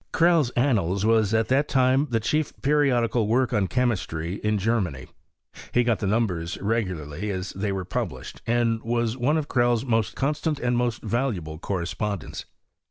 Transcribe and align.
Crell's 0.11 0.49
Annals 0.57 1.05
was 1.05 1.31
at 1.31 1.47
that 1.49 1.67
time 1.67 2.07
the 2.09 2.19
chief 2.19 2.53
periodical 2.63 3.27
work 3.27 3.53
on 3.53 3.67
chemistry 3.67 4.39
in 4.43 4.57
Germany, 4.57 5.05
He 5.73 5.83
got 5.83 5.99
the 5.99 6.07
numbers 6.07 6.57
regularly 6.59 7.29
as 7.29 7.53
tliey 7.53 7.71
were 7.71 7.85
publisbed, 7.85 8.41
and 8.47 8.81
was 8.81 9.15
one 9.15 9.37
of 9.37 9.47
Crell's 9.47 9.85
raoat 9.85 10.15
constant 10.15 10.57
and 10.59 10.75
most 10.75 11.03
valuable 11.03 11.59
con'espon 11.59 12.17
dents. 12.17 12.45